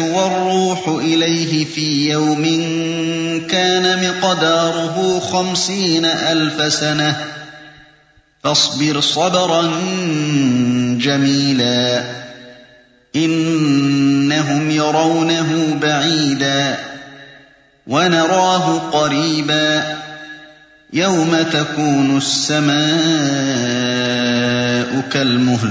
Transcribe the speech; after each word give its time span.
والروح 0.00 0.88
إليه 0.88 1.64
في 1.64 2.10
يوم 2.10 2.44
كان 3.50 4.08
مقداره 4.08 5.20
خمسين 5.20 6.04
ألف 6.04 6.72
سنة. 6.72 7.16
فاصبر 8.44 9.00
صبرا 9.00 9.62
جميلا. 11.00 12.02
إنهم 13.16 14.70
يرونه 14.70 15.78
بعيدا. 15.82 16.78
ونراه 17.86 18.78
قريبا. 18.78 19.96
يوم 20.92 21.36
تكون 21.52 22.16
السماء 22.16 22.74
كالمهل. 25.12 25.70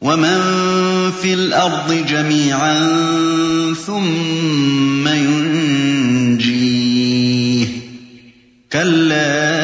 ومن 0.00 0.40
في 1.22 1.34
الأرض 1.34 1.92
جميعا 2.08 2.78
ثم 3.86 5.08
ينجيه 5.08 6.68
كلا 8.72 9.58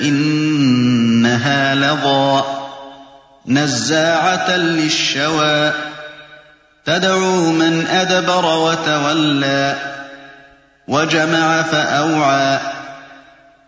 انها 0.00 1.74
لظى 1.74 2.44
نزاعه 3.46 4.56
للشوى 4.56 5.72
تدعو 6.84 7.52
من 7.52 7.86
ادبر 7.86 8.44
وتولى 8.44 9.76
وجمع 10.88 11.62
فاوعى 11.62 12.58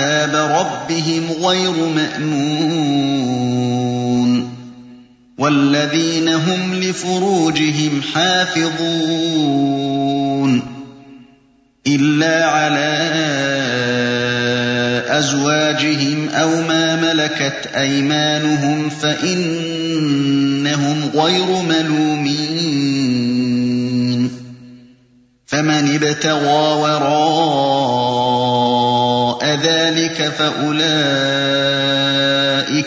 عذاب 0.00 0.34
ربهم 0.34 1.32
غير 1.44 1.72
مأمون 1.96 3.20
والذين 5.38 6.28
هم 6.28 6.74
لفروجهم 6.74 8.02
حافظون 8.14 9.50
إلا 11.86 12.44
على 12.46 13.10
أزواجهم 15.08 16.28
أو 16.28 16.48
ما 16.48 16.96
ملكت 16.96 17.70
أيمانهم 17.76 18.88
فإنهم 18.88 20.30
غير 21.14 21.46
ملومين 21.62 23.00
فمن 25.46 25.94
ابتغى 25.94 26.74
وراء 26.80 27.49
ذلك 29.90 30.32
فأولئك 30.38 30.86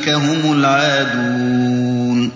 هم 0.09 0.53
العادون 0.53 2.31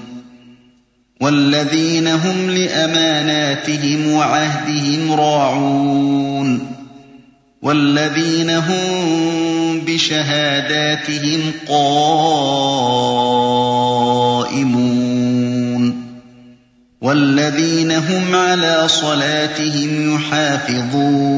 والذين 1.21 2.07
هم 2.07 2.49
لأماناتهم 2.49 4.11
وعهدهم 4.11 5.11
راعون 5.11 6.77
والذين 7.61 8.49
هم 8.49 9.85
بشهاداتهم 9.85 11.51
قائمون 11.67 11.97
والذين 17.01 17.91
هم 17.91 18.35
على 18.35 18.87
صلاتهم 18.87 20.15
يحافظون 20.15 21.37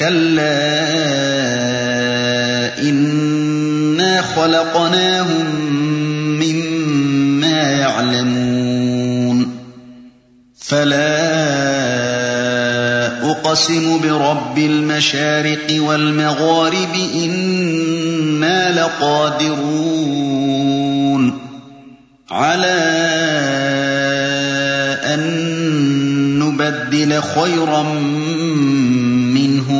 كلا 0.00 0.80
إنا 2.82 4.22
خلقناهم 4.22 5.46
مما 6.40 7.60
يعلمون 7.72 9.56
فلا 10.58 11.20
أقسم 13.30 14.00
برب 14.00 14.58
المشارق 14.58 15.82
والمغارب 15.82 16.94
إنا 17.24 18.80
لقادرون 18.80 20.20
على 22.30 22.80
أن 25.14 25.20
نبدل 26.38 27.22
خيرا 27.22 27.82
منهم 29.34 29.79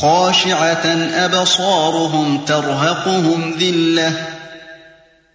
خَاشِعَةً 0.00 0.86
أَبْصَارُهُمْ 1.24 2.44
تَرْهَقُهُمْ 2.44 3.54
ذِلَّةٌ 3.60 4.10
ۚ. 4.10 4.14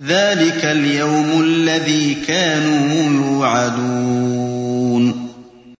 ذَٰلِكَ 0.03 0.65
الْيَوْمُ 0.65 1.41
الَّذِي 1.41 2.15
كَانُوا 2.27 3.25
يُوعَدُونَ. 3.25 5.32